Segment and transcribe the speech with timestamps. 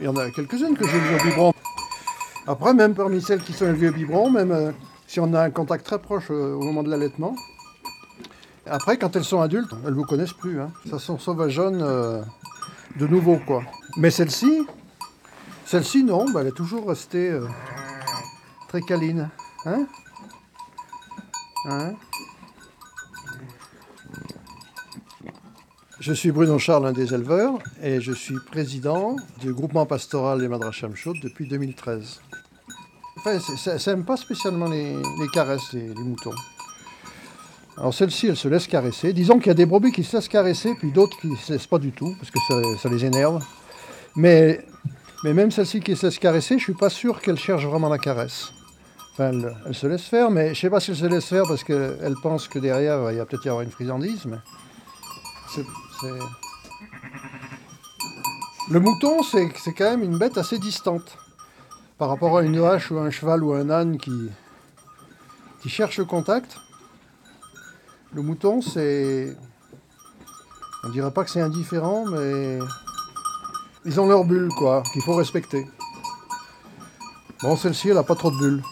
[0.00, 1.52] Il y en a quelques-unes que j'ai élevées au biberon.
[2.46, 4.72] Après, même parmi celles qui sont élevées au biberon, même euh,
[5.06, 7.36] si on a un contact très proche euh, au moment de l'allaitement,
[8.66, 10.60] après, quand elles sont adultes, elles ne vous connaissent plus.
[10.60, 10.72] Hein.
[10.88, 12.22] Ça sont sauvageonnes euh,
[12.98, 13.62] de nouveau, quoi.
[13.96, 14.66] Mais celle-ci,
[15.66, 17.32] celle-ci, non, bah, elle est toujours restée
[18.68, 19.28] très câline.
[19.66, 19.86] Hein
[21.66, 21.92] Hein?
[26.00, 30.48] Je suis Bruno Charles, un des éleveurs, et je suis président du groupement pastoral des
[30.48, 32.22] Madracham Chaudes depuis 2013.
[33.18, 34.96] Enfin, ça ça aime pas spécialement les,
[35.34, 36.32] caresses, les moutons.
[37.76, 39.12] Alors celle-ci, elle se laisse caresser.
[39.12, 41.52] Disons qu'il y a des brebis qui se laissent caresser, puis d'autres qui ne se
[41.52, 42.38] laissent pas du tout, parce que
[42.78, 43.44] ça, les énerve.
[44.16, 44.64] Mais,
[45.22, 47.98] mais même celle-ci qui se laisse caresser, je suis pas sûr qu'elle cherche vraiment la
[47.98, 48.54] caresse.
[49.12, 49.32] Enfin,
[49.66, 52.14] elle, se laisse faire, mais je sais pas si elle se laisse faire parce qu'elle
[52.22, 54.38] pense que derrière, il va peut-être y avoir une friandise, mais...
[58.70, 61.18] Le mouton, c'est quand même une bête assez distante
[61.98, 64.30] par rapport à une hache ou un cheval ou un âne qui,
[65.66, 66.56] cherche le contact.
[68.12, 69.36] Le mouton, c'est.
[70.84, 72.58] On dirait pas que c'est indifférent, mais.
[73.84, 75.66] Ils ont leur bulle, quoi, qu'il faut respecter.
[77.42, 78.62] Bon, celle-ci, elle a pas trop de bulles.